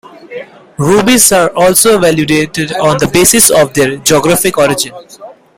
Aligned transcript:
Rubies 0.79 1.31
are 1.31 1.51
also 1.55 1.95
evaluated 1.99 2.73
on 2.73 2.97
the 2.97 3.05
basis 3.13 3.51
of 3.51 3.71
their 3.75 3.97
geographic 3.97 4.57
origin. 4.57 4.91